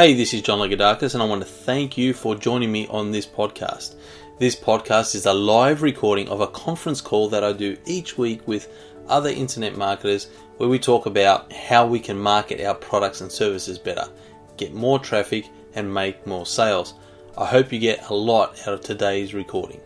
[0.00, 3.10] Hey, this is John Lagoudakis, and I want to thank you for joining me on
[3.10, 3.96] this podcast.
[4.38, 8.46] This podcast is a live recording of a conference call that I do each week
[8.46, 8.72] with
[9.08, 13.76] other internet marketers where we talk about how we can market our products and services
[13.76, 14.08] better,
[14.56, 16.94] get more traffic, and make more sales.
[17.36, 19.80] I hope you get a lot out of today's recording.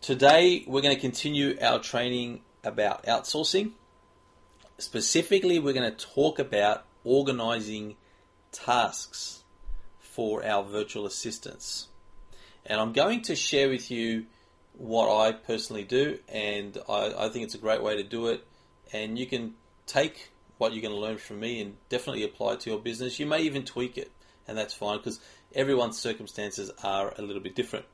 [0.00, 3.72] Today, we're going to continue our training about outsourcing.
[4.78, 7.96] Specifically, we're going to talk about organizing
[8.52, 9.42] tasks
[9.98, 11.88] for our virtual assistants.
[12.66, 14.26] And I'm going to share with you
[14.76, 18.46] what I personally do, and I, I think it's a great way to do it.
[18.92, 19.54] And you can
[19.86, 23.18] take what you're going to learn from me and definitely apply it to your business.
[23.18, 24.10] You may even tweak it,
[24.46, 25.20] and that's fine because
[25.54, 27.86] everyone's circumstances are a little bit different.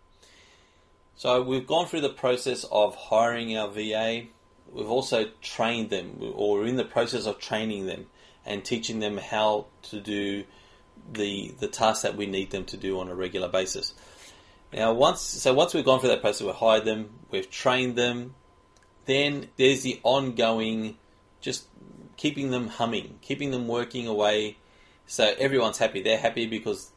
[1.16, 4.25] So we've gone through the process of hiring our VA.
[4.70, 8.06] We've also trained them, or in the process of training them
[8.46, 10.45] and teaching them how to do
[11.12, 13.92] the the tasks that we need them to do on a regular basis.
[14.72, 18.34] Now, once so once we've gone through that process, we've hired them, we've trained them.
[19.05, 20.97] Then there's the ongoing,
[21.41, 21.66] just
[22.16, 24.56] keeping them humming, keeping them working away,
[25.06, 26.03] so everyone's happy.
[26.03, 26.91] They're happy because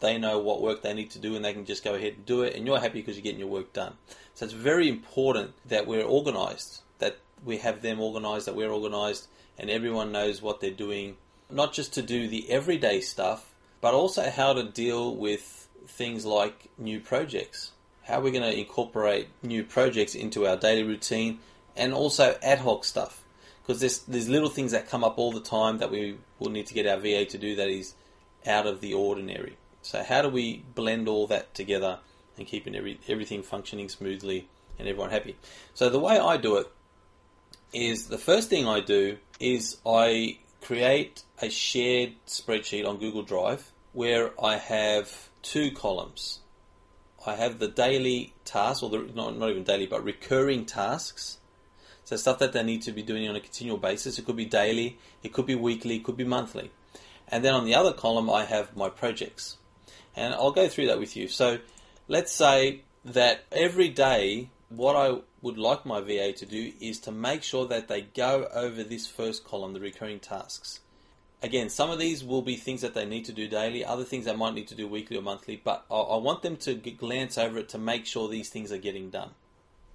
[0.00, 2.26] they know what work they need to do and they can just go ahead and
[2.26, 3.94] do it, and you're happy because you're getting your work done.
[4.34, 9.26] So it's very important that we're organized, that we have them organized, that we're organized,
[9.58, 11.16] and everyone knows what they're doing,
[11.50, 16.70] not just to do the everyday stuff, but also how to deal with things like
[16.78, 17.72] new projects.
[18.04, 21.40] How we're going to incorporate new projects into our daily routine
[21.76, 23.22] and also ad hoc stuff.
[23.62, 26.66] Because there's, there's little things that come up all the time that we will need
[26.66, 27.94] to get our VA to do that is
[28.46, 29.56] out of the ordinary.
[29.82, 31.98] So, how do we blend all that together
[32.38, 34.48] and keeping every, everything functioning smoothly
[34.78, 35.36] and everyone happy?
[35.74, 36.70] So, the way I do it
[37.72, 43.72] is the first thing I do is I create a shared spreadsheet on Google Drive
[43.92, 46.40] where I have two columns.
[47.26, 51.38] I have the daily tasks, or the, not, not even daily, but recurring tasks.
[52.04, 54.18] So stuff that they need to be doing on a continual basis.
[54.18, 56.70] It could be daily, it could be weekly, it could be monthly.
[57.28, 59.56] And then on the other column, I have my projects.
[60.14, 61.26] And I'll go through that with you.
[61.26, 61.58] So
[62.06, 67.12] let's say that every day, what I would like my VA to do is to
[67.12, 70.80] make sure that they go over this first column, the recurring tasks.
[71.42, 74.24] Again, some of these will be things that they need to do daily, other things
[74.24, 77.58] they might need to do weekly or monthly, but I want them to glance over
[77.58, 79.30] it to make sure these things are getting done.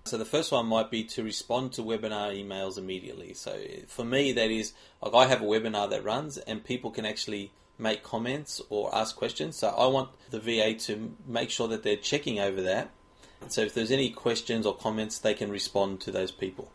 [0.06, 3.34] So the first one might be to respond to webinar emails immediately.
[3.34, 7.06] So for me, that is like I have a webinar that runs and people can
[7.06, 9.58] actually make comments or ask questions.
[9.58, 12.90] So I want the VA to make sure that they're checking over that.
[13.48, 16.72] So if there's any questions or comments, they can respond to those people.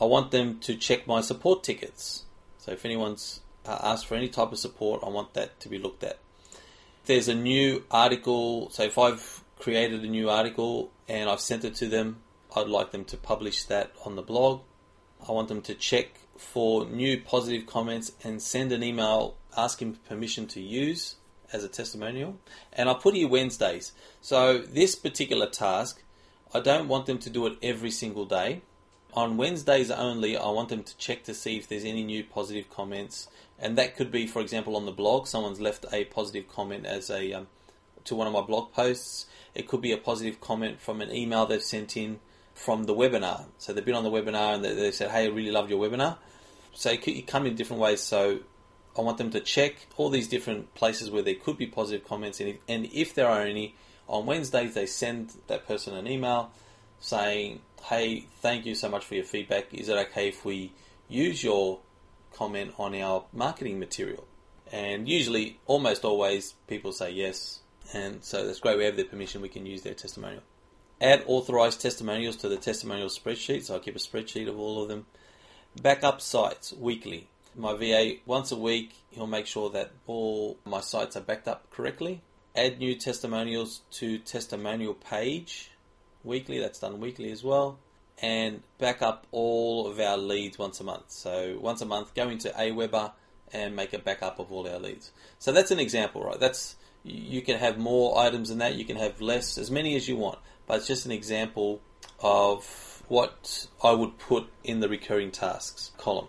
[0.00, 2.24] I want them to check my support tickets.
[2.58, 5.78] So if anyone's uh, asked for any type of support, I want that to be
[5.78, 6.18] looked at.
[6.52, 11.64] If there's a new article, so if I've created a new article and I've sent
[11.64, 12.20] it to them,
[12.56, 14.62] I'd like them to publish that on the blog.
[15.28, 20.46] I want them to check for new positive comments and send an email asking permission
[20.48, 21.16] to use
[21.52, 22.38] as a testimonial.
[22.72, 23.92] And I put here Wednesdays.
[24.20, 26.02] So this particular task,
[26.52, 28.62] I don't want them to do it every single day.
[29.14, 32.70] On Wednesdays only, I want them to check to see if there's any new positive
[32.70, 33.28] comments,
[33.58, 35.26] and that could be, for example, on the blog.
[35.26, 37.48] Someone's left a positive comment as a um,
[38.04, 39.26] to one of my blog posts.
[39.54, 42.20] It could be a positive comment from an email they've sent in
[42.54, 43.46] from the webinar.
[43.58, 45.80] So they've been on the webinar and they, they said, "Hey, I really loved your
[45.80, 46.18] webinar."
[46.72, 48.00] So it, could, it come in different ways.
[48.00, 48.40] So
[48.96, 52.40] I want them to check all these different places where there could be positive comments,
[52.40, 53.74] and if, and if there are any,
[54.10, 56.50] on Wednesdays they send that person an email
[56.98, 59.72] saying, "Hey, thank you so much for your feedback.
[59.72, 60.72] Is it okay if we
[61.08, 61.78] use your
[62.34, 64.26] comment on our marketing material?"
[64.72, 67.60] And usually, almost always, people say yes,
[67.92, 68.78] and so that's great.
[68.78, 69.40] We have their permission.
[69.40, 70.42] We can use their testimonial.
[71.00, 73.62] Add authorized testimonials to the testimonial spreadsheet.
[73.64, 75.06] So I keep a spreadsheet of all of them.
[75.80, 77.28] Backup sites weekly.
[77.56, 81.70] My VA once a week, he'll make sure that all my sites are backed up
[81.70, 82.22] correctly.
[82.56, 85.70] Add new testimonials to testimonial page
[86.24, 86.58] weekly.
[86.58, 87.78] That's done weekly as well.
[88.22, 91.10] And back up all of our leads once a month.
[91.10, 93.12] So once a month, go into Aweber
[93.52, 95.12] and make a backup of all our leads.
[95.38, 96.38] So that's an example, right?
[96.38, 98.74] That's you can have more items than that.
[98.74, 100.38] You can have less, as many as you want.
[100.66, 101.80] But it's just an example
[102.20, 106.28] of what I would put in the recurring tasks column.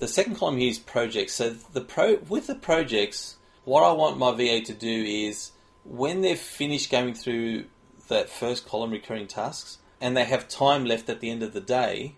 [0.00, 1.34] The second column here is projects.
[1.34, 5.52] So the pro with the projects, what I want my VA to do is
[5.84, 7.64] when they've finished going through
[8.08, 11.60] that first column recurring tasks and they have time left at the end of the
[11.60, 12.16] day,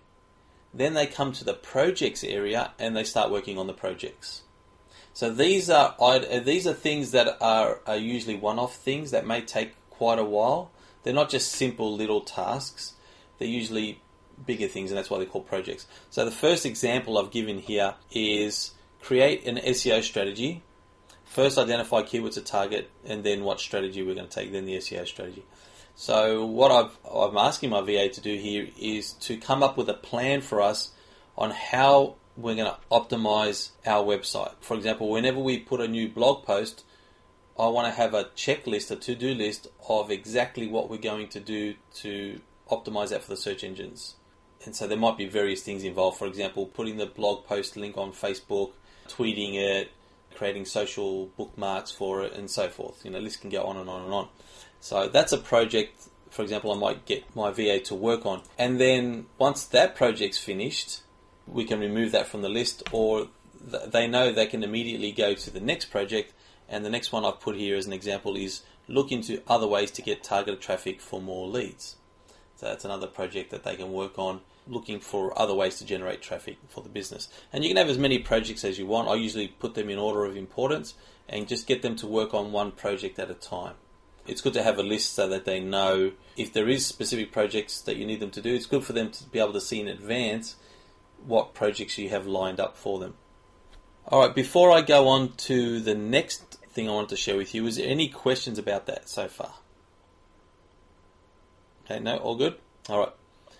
[0.75, 4.43] then they come to the projects area and they start working on the projects.
[5.13, 5.97] So these are
[6.41, 10.71] these are things that are, are usually one-off things that may take quite a while.
[11.03, 12.95] They're not just simple little tasks.
[13.39, 14.03] They're usually
[14.45, 15.87] bigger things, and that's why they're called projects.
[16.11, 20.63] So the first example I've given here is create an SEO strategy.
[21.27, 24.53] First, identify keywords to target, and then what strategy we're going to take.
[24.53, 25.45] Then the SEO strategy.
[25.95, 29.89] So what I've, I'm asking my VA to do here is to come up with
[29.89, 30.93] a plan for us
[31.37, 34.53] on how we're going to optimize our website.
[34.61, 36.85] For example, whenever we put a new blog post,
[37.59, 41.41] I want to have a checklist, a to-do list of exactly what we're going to
[41.41, 42.41] do to
[42.71, 44.17] optimize that for the search engines.
[44.67, 46.19] And so there might be various things involved.
[46.19, 48.73] For example, putting the blog post link on Facebook,
[49.09, 49.91] tweeting it,
[50.37, 53.05] creating social bookmarks for it, and so forth.
[53.05, 54.29] You know, list can go on and on and on.
[54.81, 58.43] So that's a project, for example, I might get my VA to work on.
[58.59, 61.01] And then once that project's finished,
[61.47, 63.29] we can remove that from the list, or
[63.71, 66.33] th- they know they can immediately go to the next project.
[66.69, 69.91] And the next one I've put here as an example is look into other ways
[69.93, 71.97] to get targeted traffic for more leads.
[72.57, 76.23] So that's another project that they can work on, looking for other ways to generate
[76.23, 77.29] traffic for the business.
[77.53, 79.09] And you can have as many projects as you want.
[79.09, 80.95] I usually put them in order of importance
[81.29, 83.75] and just get them to work on one project at a time.
[84.27, 87.81] It's good to have a list so that they know if there is specific projects
[87.83, 88.55] that you need them to do.
[88.55, 90.57] It's good for them to be able to see in advance
[91.25, 93.15] what projects you have lined up for them.
[94.09, 97.55] All right, before I go on to the next thing I wanted to share with
[97.55, 99.55] you, is there any questions about that so far?
[101.85, 102.57] Okay, no, all good?
[102.89, 103.13] All right.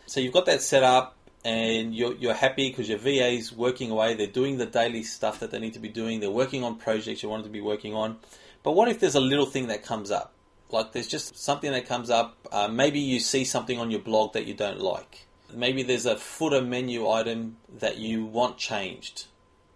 [0.07, 3.91] So you've got that set up and you're, you're happy because your VA is working
[3.91, 4.15] away.
[4.15, 6.21] They're doing the daily stuff that they need to be doing.
[6.21, 8.17] They're working on projects you want to be working on.
[8.63, 10.33] But what if there's a little thing that comes up?
[10.71, 12.37] Like there's just something that comes up.
[12.51, 15.27] Uh, maybe you see something on your blog that you don't like.
[15.53, 19.27] Maybe there's a footer menu item that you want changed,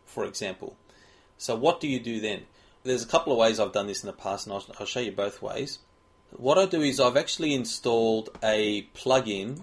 [0.04, 0.76] for example.
[1.38, 2.42] So what do you do then?
[2.82, 5.00] There's a couple of ways I've done this in the past, and I'll, I'll show
[5.00, 5.78] you both ways.
[6.32, 9.62] What I do is I've actually installed a plugin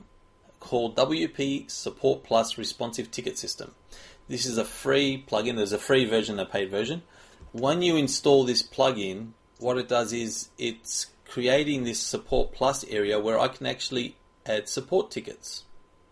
[0.59, 3.73] called WP Support Plus Responsive Ticket System.
[4.27, 5.55] This is a free plugin.
[5.55, 7.03] There's a free version and a paid version.
[7.51, 13.19] When you install this plugin, what it does is it's creating this Support Plus area
[13.19, 14.15] where I can actually
[14.45, 15.63] add support tickets.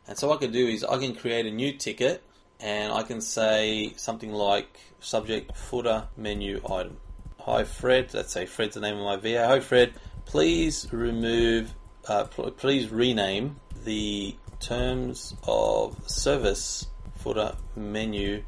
[0.08, 2.24] And so what I can do is I can create a new ticket
[2.60, 6.98] and I can say something like subject footer menu item.
[7.40, 9.48] Hi Fred, let's say Fred's the name of my VA.
[9.48, 9.94] Hi Fred,
[10.26, 11.74] please remove,
[12.08, 18.44] uh, please rename the terms of service footer menu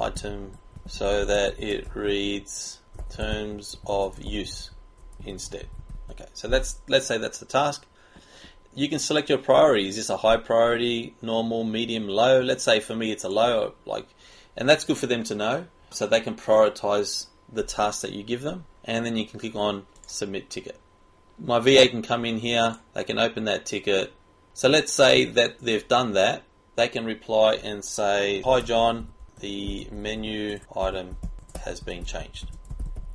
[0.00, 0.52] item
[0.86, 2.80] so that it reads
[3.10, 4.70] terms of use
[5.24, 5.66] instead.
[6.10, 7.86] Okay, so that's let's say that's the task.
[8.74, 9.88] You can select your priority.
[9.88, 12.40] Is this a high priority, normal, medium, low?
[12.40, 14.06] Let's say for me it's a low, like,
[14.56, 18.22] and that's good for them to know, so they can prioritize the task that you
[18.22, 20.78] give them, and then you can click on submit ticket.
[21.38, 24.12] My VA can come in here, they can open that ticket.
[24.54, 26.42] So let's say that they've done that,
[26.76, 29.08] they can reply and say, Hi John,
[29.40, 31.16] the menu item
[31.64, 32.50] has been changed.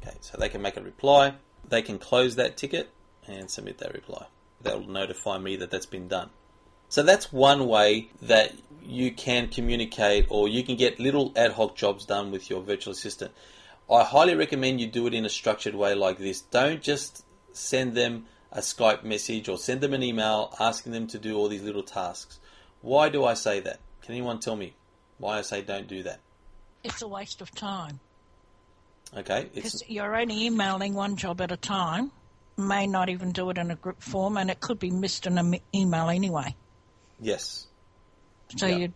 [0.01, 1.35] Okay, so they can make a reply,
[1.67, 2.89] they can close that ticket
[3.27, 4.25] and submit that reply.
[4.61, 6.29] That will notify me that that's been done.
[6.89, 11.75] So that's one way that you can communicate or you can get little ad hoc
[11.75, 13.31] jobs done with your virtual assistant.
[13.91, 16.41] I highly recommend you do it in a structured way like this.
[16.41, 18.25] Don't just send them
[18.57, 21.83] a Skype message or send them an email asking them to do all these little
[21.83, 22.39] tasks.
[22.81, 23.79] Why do I say that?
[24.01, 24.73] Can anyone tell me
[25.19, 26.19] why I say don't do that?
[26.83, 27.99] It's a waste of time.
[29.15, 29.47] Okay.
[29.53, 32.11] Because you're only emailing one job at a time,
[32.57, 35.37] may not even do it in a group form, and it could be missed in
[35.37, 36.55] an email anyway.
[37.19, 37.67] Yes.
[38.55, 38.93] So you'd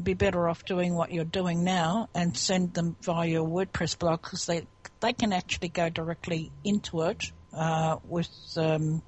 [0.00, 4.22] be better off doing what you're doing now and send them via your WordPress blog
[4.22, 4.66] because they
[5.00, 9.02] they can actually go directly into it uh, with um,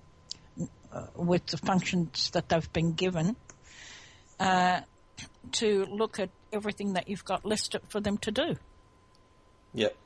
[0.93, 3.37] uh, with the functions that they've been given
[4.41, 4.81] uh,
[5.53, 8.57] to look at everything that you've got listed for them to do.
[9.75, 9.97] Yep.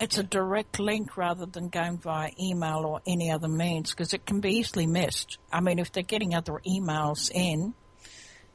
[0.00, 4.24] It's a direct link rather than going via email or any other means because it
[4.24, 5.38] can be easily missed.
[5.52, 7.74] I mean, if they're getting other emails in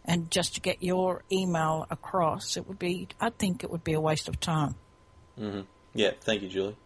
[0.06, 3.94] and just to get your email across, it would be, I think it would be
[3.94, 4.76] a waste of time.
[5.38, 5.62] Mm-hmm.
[5.94, 6.78] Yeah, thank you, Julie.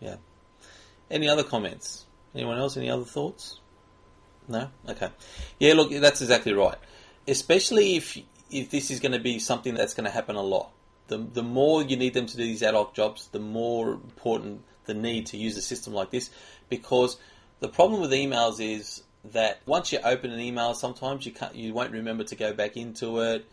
[0.00, 0.16] Yeah.
[1.10, 2.06] Any other comments?
[2.34, 2.76] Anyone else?
[2.76, 3.60] Any other thoughts?
[4.48, 4.68] No?
[4.88, 5.10] Okay.
[5.58, 6.78] Yeah, look, that's exactly right.
[7.26, 8.18] Especially if
[8.50, 10.72] if this is going to be something that's going to happen a lot
[11.10, 14.62] the, the more you need them to do these ad hoc jobs, the more important
[14.86, 16.30] the need to use a system like this.
[16.68, 17.18] Because
[17.58, 19.02] the problem with emails is
[19.32, 22.76] that once you open an email, sometimes you can't, you won't remember to go back
[22.76, 23.44] into it.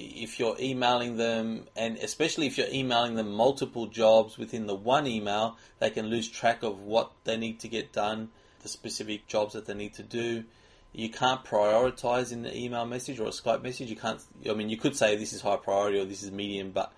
[0.00, 5.06] If you're emailing them, and especially if you're emailing them multiple jobs within the one
[5.06, 8.30] email, they can lose track of what they need to get done,
[8.62, 10.44] the specific jobs that they need to do.
[10.92, 13.90] You can't prioritize in the email message or a Skype message.
[13.90, 14.20] You can't.
[14.48, 16.92] I mean, you could say this is high priority or this is medium, but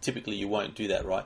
[0.00, 1.24] typically you won't do that, right?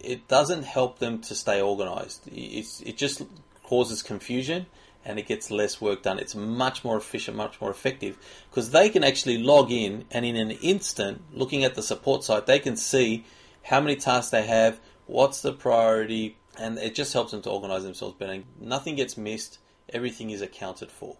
[0.00, 2.22] It doesn't help them to stay organized.
[2.32, 3.22] It's, it just
[3.64, 4.66] causes confusion
[5.08, 6.18] and it gets less work done.
[6.18, 8.18] It's much more efficient, much more effective
[8.50, 12.44] because they can actually log in and in an instant, looking at the support site,
[12.44, 13.24] they can see
[13.62, 17.84] how many tasks they have, what's the priority, and it just helps them to organize
[17.84, 18.42] themselves better.
[18.60, 21.16] Nothing gets missed, everything is accounted for.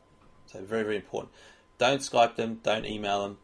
[0.47, 1.33] So, very, very important.
[1.79, 3.39] Don't Skype them, don't email them,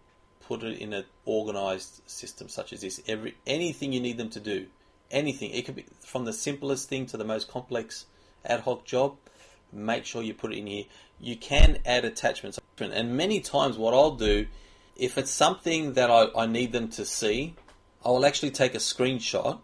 [0.47, 3.01] put it in an organized system such as this.
[3.09, 4.67] Every anything you need them to do,
[5.11, 5.53] anything.
[5.53, 8.05] It could be from the simplest thing to the most complex
[8.45, 9.17] ad hoc job
[9.75, 10.85] make sure you put it in here.
[11.21, 12.59] You can add attachments.
[12.79, 14.47] And many times, what I'll do,
[14.97, 17.55] if it's something that I, I need them to see,
[18.05, 19.61] I will actually take a screenshot.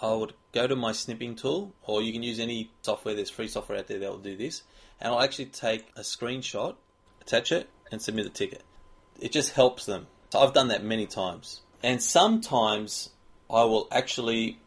[0.00, 3.48] I would go to my snipping tool, or you can use any software, there's free
[3.48, 4.62] software out there that will do this.
[5.00, 6.76] And I'll actually take a screenshot,
[7.20, 8.62] attach it, and submit the ticket.
[9.20, 10.06] It just helps them.
[10.30, 11.62] So I've done that many times.
[11.82, 13.10] And sometimes
[13.50, 14.60] I will actually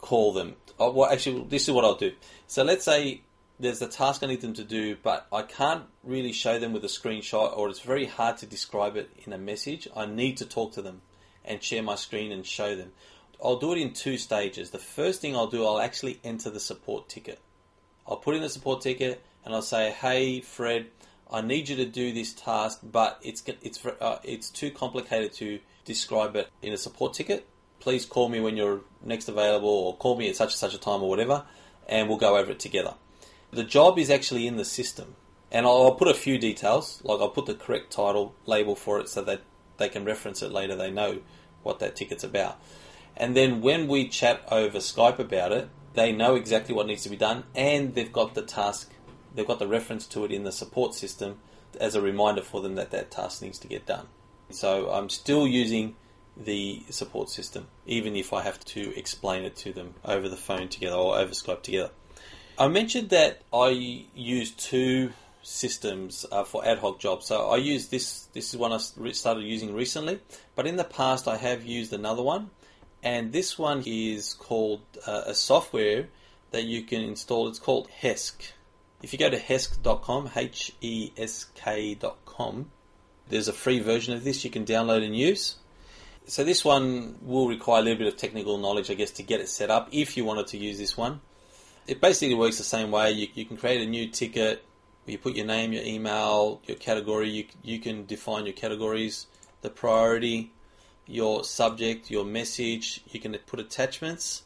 [0.00, 0.56] call them.
[0.78, 2.12] Oh, well, actually, this is what I'll do.
[2.46, 3.22] So let's say
[3.58, 6.84] there's a task I need them to do, but I can't really show them with
[6.84, 9.88] a screenshot, or it's very hard to describe it in a message.
[9.96, 11.00] I need to talk to them
[11.44, 12.92] and share my screen and show them.
[13.42, 14.70] I'll do it in two stages.
[14.70, 17.40] The first thing I'll do, I'll actually enter the support ticket.
[18.06, 20.86] I'll put in the support ticket and I'll say, "Hey, Fred,
[21.30, 25.60] I need you to do this task, but it's it's uh, it's too complicated to
[25.84, 27.46] describe it in a support ticket.
[27.80, 30.78] Please call me when you're next available, or call me at such and such a
[30.78, 31.44] time, or whatever,
[31.88, 32.94] and we'll go over it together."
[33.56, 35.16] The job is actually in the system.
[35.50, 39.00] And I'll, I'll put a few details, like I'll put the correct title label for
[39.00, 39.40] it so that
[39.78, 41.20] they can reference it later, they know
[41.62, 42.60] what that ticket's about.
[43.16, 47.08] And then when we chat over Skype about it, they know exactly what needs to
[47.08, 48.92] be done and they've got the task,
[49.34, 51.38] they've got the reference to it in the support system
[51.80, 54.08] as a reminder for them that that task needs to get done.
[54.50, 55.96] So I'm still using
[56.36, 60.68] the support system, even if I have to explain it to them over the phone
[60.68, 61.90] together or over Skype together.
[62.58, 63.68] I mentioned that I
[64.14, 67.26] use two systems uh, for ad hoc jobs.
[67.26, 68.28] So I use this.
[68.32, 68.78] This is one I
[69.12, 70.20] started using recently,
[70.54, 72.50] but in the past I have used another one,
[73.02, 76.08] and this one is called uh, a software
[76.52, 77.46] that you can install.
[77.48, 78.52] It's called Hesk.
[79.02, 82.70] If you go to hesk.com, H E S K.com,
[83.28, 85.56] there's a free version of this you can download and use.
[86.26, 89.40] So this one will require a little bit of technical knowledge, I guess, to get
[89.40, 91.20] it set up if you wanted to use this one
[91.86, 93.12] it basically works the same way.
[93.12, 94.64] You, you can create a new ticket.
[95.06, 97.30] You put your name, your email, your category.
[97.30, 99.26] You, you can define your categories,
[99.62, 100.52] the priority,
[101.06, 103.02] your subject, your message.
[103.08, 104.42] You can put attachments.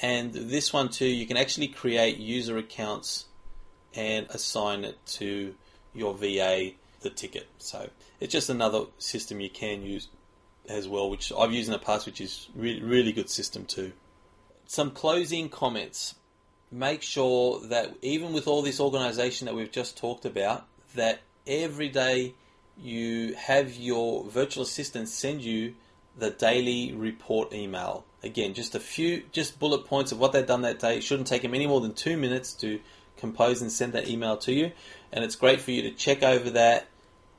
[0.00, 3.26] And this one too, you can actually create user accounts
[3.94, 5.54] and assign it to
[5.94, 7.48] your VA the ticket.
[7.58, 7.90] So
[8.20, 10.08] it's just another system you can use
[10.68, 13.92] as well, which I've used in the past, which is really really good system too.
[14.66, 16.14] Some closing comments
[16.72, 21.88] make sure that even with all this organization that we've just talked about, that every
[21.88, 22.34] day
[22.80, 25.74] you have your virtual assistant send you
[26.18, 28.04] the daily report email.
[28.22, 30.96] Again, just a few, just bullet points of what they've done that day.
[30.96, 32.80] It shouldn't take them any more than two minutes to
[33.16, 34.72] compose and send that email to you.
[35.12, 36.88] And it's great for you to check over that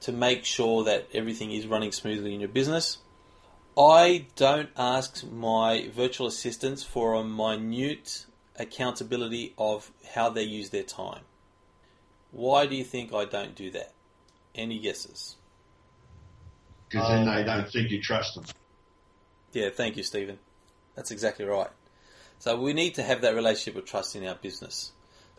[0.02, 2.98] to make sure that everything is running smoothly in your business.
[3.78, 8.26] I don't ask my virtual assistants for a minute
[8.58, 11.22] accountability of how they use their time.
[12.32, 13.94] Why do you think I don't do that?
[14.56, 15.36] Any guesses?
[16.90, 18.46] Because then they don't think you trust them.
[19.52, 20.40] Yeah, thank you, Stephen.
[20.96, 21.70] That's exactly right.
[22.40, 24.92] So we need to have that relationship of trust in our business.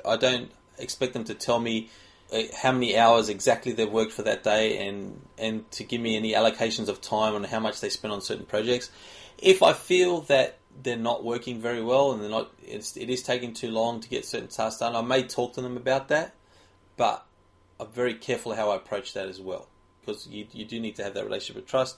[0.04, 1.90] I don't expect them to tell me
[2.32, 6.16] uh, how many hours exactly they've worked for that day and and to give me
[6.16, 8.90] any allocations of time on how much they spend on certain projects.
[9.38, 13.22] If I feel that they're not working very well and they're not it's, it is
[13.22, 14.96] taking too long to get certain tasks done.
[14.96, 16.34] I may talk to them about that,
[16.96, 17.24] but
[17.80, 19.68] I'm very careful how I approach that as well
[20.00, 21.96] because you, you do need to have that relationship of trust.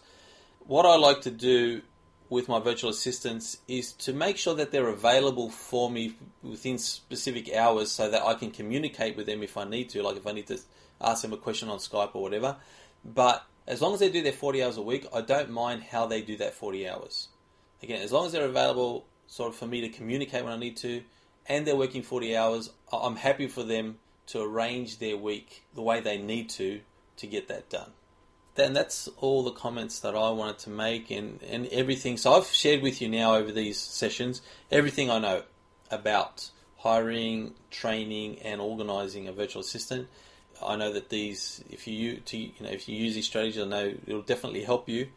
[0.66, 1.82] What I like to do
[2.28, 7.54] with my virtual assistants is to make sure that they're available for me within specific
[7.54, 10.32] hours so that I can communicate with them if I need to, like if I
[10.32, 10.58] need to
[11.00, 12.56] ask them a question on Skype or whatever.
[13.04, 16.06] But as long as they do their 40 hours a week, I don't mind how
[16.06, 17.28] they do that 40 hours
[17.82, 20.76] again, as long as they're available sort of for me to communicate when I need
[20.78, 21.02] to,
[21.46, 26.00] and they're working 40 hours, I'm happy for them to arrange their week the way
[26.00, 26.80] they need to
[27.16, 27.92] to get that done.
[28.56, 32.16] then that's all the comments that I wanted to make and, and everything.
[32.16, 35.42] So I've shared with you now over these sessions everything I know
[35.90, 40.08] about hiring, training, and organizing a virtual assistant.
[40.64, 43.66] I know that these, if you to, you know, if you use these strategies, I
[43.66, 45.08] know it'll definitely help you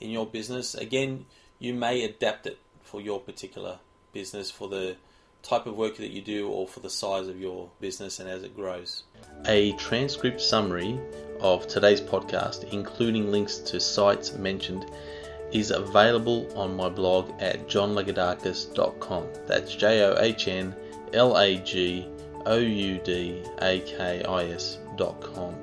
[0.00, 0.74] in your business.
[0.74, 1.26] Again,
[1.60, 3.78] you may adapt it for your particular
[4.12, 4.96] business, for the
[5.42, 8.42] type of work that you do, or for the size of your business and as
[8.42, 9.04] it grows.
[9.46, 10.98] A transcript summary
[11.40, 14.90] of today's podcast, including links to sites mentioned,
[15.52, 19.26] is available on my blog at johnlagoudakis.com.
[19.46, 20.74] That's J O H N
[21.12, 22.08] L A G
[22.46, 25.54] O U D A K I S.com.